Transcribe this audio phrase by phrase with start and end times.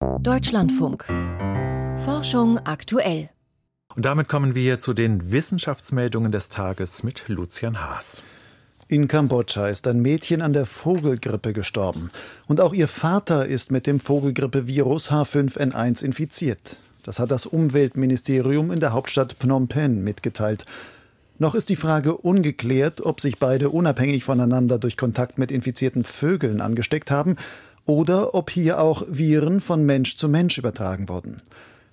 [0.00, 1.04] Deutschlandfunk.
[2.04, 3.30] Forschung aktuell.
[3.96, 8.22] Und damit kommen wir zu den Wissenschaftsmeldungen des Tages mit Lucian Haas.
[8.86, 12.12] In Kambodscha ist ein Mädchen an der Vogelgrippe gestorben.
[12.46, 16.78] Und auch ihr Vater ist mit dem Vogelgrippevirus H5N1 infiziert.
[17.02, 20.64] Das hat das Umweltministerium in der Hauptstadt Phnom Penh mitgeteilt.
[21.40, 26.60] Noch ist die Frage ungeklärt, ob sich beide unabhängig voneinander durch Kontakt mit infizierten Vögeln
[26.60, 27.36] angesteckt haben
[27.88, 31.38] oder ob hier auch Viren von Mensch zu Mensch übertragen wurden.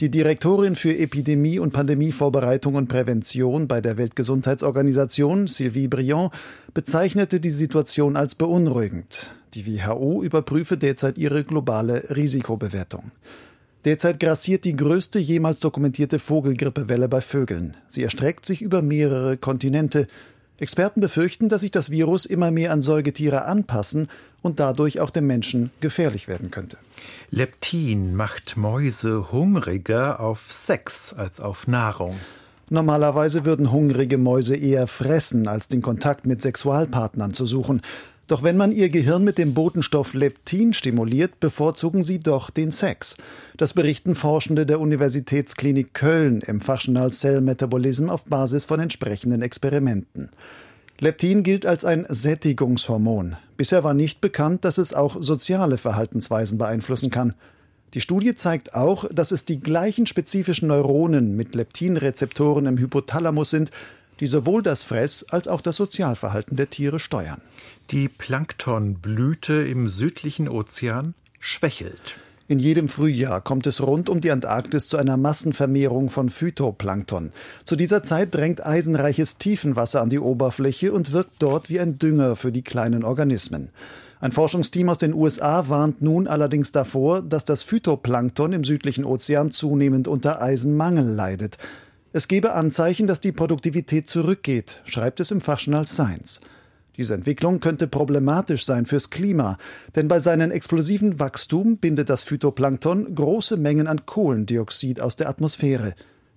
[0.00, 6.32] Die Direktorin für Epidemie- und Pandemievorbereitung und Prävention bei der Weltgesundheitsorganisation, Sylvie Briand,
[6.74, 9.32] bezeichnete die Situation als beunruhigend.
[9.54, 13.12] Die WHO überprüfe derzeit ihre globale Risikobewertung.
[13.84, 17.76] Derzeit grassiert die größte jemals dokumentierte Vogelgrippewelle bei Vögeln.
[17.86, 20.08] Sie erstreckt sich über mehrere Kontinente.
[20.58, 24.08] Experten befürchten, dass sich das Virus immer mehr an Säugetiere anpassen
[24.42, 26.78] und dadurch auch dem Menschen gefährlich werden könnte.
[27.30, 32.16] Leptin macht Mäuse hungriger auf Sex als auf Nahrung.
[32.70, 37.82] Normalerweise würden hungrige Mäuse eher fressen, als den Kontakt mit Sexualpartnern zu suchen.
[38.26, 43.16] Doch wenn man ihr Gehirn mit dem Botenstoff Leptin stimuliert, bevorzugen sie doch den Sex.
[43.56, 50.30] Das berichten Forschende der Universitätsklinik Köln im Fachjournal Cell Metabolism auf Basis von entsprechenden Experimenten.
[50.98, 53.36] Leptin gilt als ein Sättigungshormon.
[53.56, 57.34] Bisher war nicht bekannt, dass es auch soziale Verhaltensweisen beeinflussen kann.
[57.94, 63.70] Die Studie zeigt auch, dass es die gleichen spezifischen Neuronen mit Leptinrezeptoren im Hypothalamus sind,
[64.20, 67.40] die sowohl das Fress- als auch das Sozialverhalten der Tiere steuern.
[67.90, 72.16] Die Planktonblüte im südlichen Ozean schwächelt.
[72.48, 77.32] In jedem Frühjahr kommt es rund um die Antarktis zu einer Massenvermehrung von Phytoplankton.
[77.64, 82.36] Zu dieser Zeit drängt eisenreiches Tiefenwasser an die Oberfläche und wirkt dort wie ein Dünger
[82.36, 83.70] für die kleinen Organismen.
[84.20, 89.50] Ein Forschungsteam aus den USA warnt nun allerdings davor, dass das Phytoplankton im südlichen Ozean
[89.50, 91.58] zunehmend unter Eisenmangel leidet.
[92.16, 96.40] Es gebe Anzeichen, dass die Produktivität zurückgeht, schreibt es im Fachjournal Science.
[96.96, 99.58] Diese Entwicklung könnte problematisch sein fürs Klima,
[99.96, 105.92] denn bei seinem explosiven Wachstum bindet das Phytoplankton große Mengen an Kohlendioxid aus der Atmosphäre.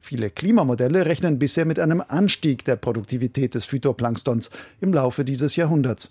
[0.00, 6.10] Viele Klimamodelle rechnen bisher mit einem Anstieg der Produktivität des Phytoplanktons im Laufe dieses Jahrhunderts.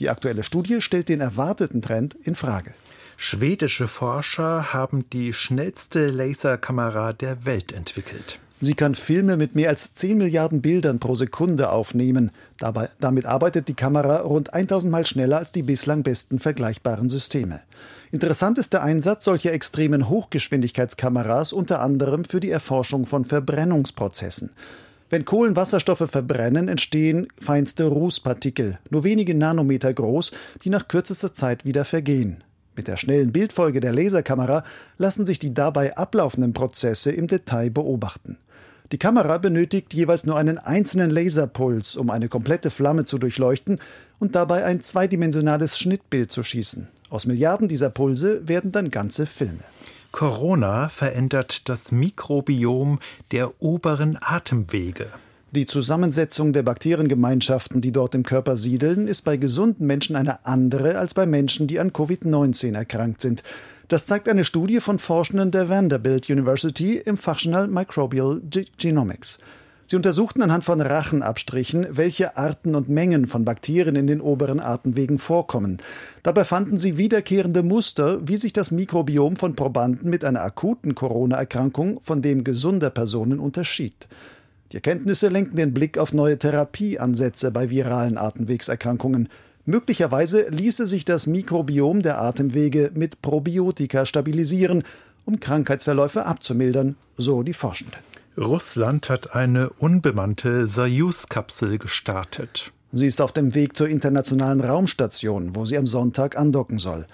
[0.00, 2.74] Die aktuelle Studie stellt den erwarteten Trend in Frage.
[3.16, 8.40] Schwedische Forscher haben die schnellste Laserkamera der Welt entwickelt.
[8.58, 12.30] Sie kann Filme mit mehr als 10 Milliarden Bildern pro Sekunde aufnehmen.
[12.58, 17.60] Dabei, damit arbeitet die Kamera rund 1000 Mal schneller als die bislang besten vergleichbaren Systeme.
[18.12, 24.50] Interessant ist der Einsatz solcher extremen Hochgeschwindigkeitskameras unter anderem für die Erforschung von Verbrennungsprozessen.
[25.10, 30.32] Wenn Kohlenwasserstoffe verbrennen, entstehen feinste Rußpartikel, nur wenige Nanometer groß,
[30.64, 32.42] die nach kürzester Zeit wieder vergehen.
[32.74, 34.64] Mit der schnellen Bildfolge der Laserkamera
[34.98, 38.38] lassen sich die dabei ablaufenden Prozesse im Detail beobachten.
[38.92, 43.80] Die Kamera benötigt jeweils nur einen einzelnen Laserpuls, um eine komplette Flamme zu durchleuchten
[44.20, 46.86] und dabei ein zweidimensionales Schnittbild zu schießen.
[47.10, 49.64] Aus Milliarden dieser Pulse werden dann ganze Filme.
[50.12, 53.00] Corona verändert das Mikrobiom
[53.32, 55.08] der oberen Atemwege.
[55.52, 60.98] Die Zusammensetzung der Bakteriengemeinschaften, die dort im Körper siedeln, ist bei gesunden Menschen eine andere
[60.98, 63.42] als bei Menschen, die an Covid-19 erkrankt sind.
[63.88, 68.42] Das zeigt eine Studie von Forschenden der Vanderbilt University im Fachjournal Microbial
[68.78, 69.38] Genomics.
[69.86, 75.20] Sie untersuchten anhand von Rachenabstrichen, welche Arten und Mengen von Bakterien in den oberen Atemwegen
[75.20, 75.78] vorkommen.
[76.24, 82.00] Dabei fanden sie wiederkehrende Muster, wie sich das Mikrobiom von Probanden mit einer akuten Corona-Erkrankung
[82.00, 84.08] von dem gesunder Personen unterschied.
[84.72, 89.28] Die Erkenntnisse lenken den Blick auf neue Therapieansätze bei viralen Atemwegserkrankungen.
[89.66, 94.84] Möglicherweise ließe sich das Mikrobiom der Atemwege mit Probiotika stabilisieren,
[95.24, 97.98] um Krankheitsverläufe abzumildern, so die Forschenden.
[98.38, 102.70] Russland hat eine unbemannte Soyuz-Kapsel gestartet.
[102.92, 107.06] Sie ist auf dem Weg zur internationalen Raumstation, wo sie am Sonntag andocken soll.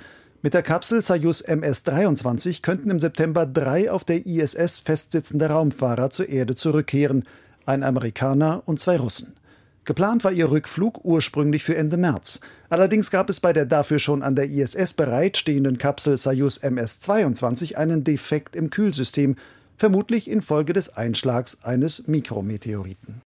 [0.43, 6.29] Mit der Kapsel Soyuz MS-23 könnten im September drei auf der ISS festsitzende Raumfahrer zur
[6.29, 7.25] Erde zurückkehren,
[7.65, 9.33] ein Amerikaner und zwei Russen.
[9.85, 12.41] Geplant war ihr Rückflug ursprünglich für Ende März.
[12.69, 18.05] Allerdings gab es bei der dafür schon an der ISS bereitstehenden Kapsel Soyuz MS-22 einen
[18.05, 19.37] Defekt im Kühlsystem,
[19.77, 23.23] vermutlich infolge des Einschlags eines Mikrometeoriten.